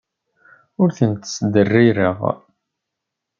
[0.81, 2.17] Ur tent-ttderrireɣ.